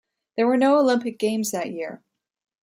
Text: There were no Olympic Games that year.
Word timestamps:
There 0.35 0.47
were 0.47 0.57
no 0.57 0.79
Olympic 0.79 1.19
Games 1.19 1.51
that 1.51 1.69
year. 1.71 2.01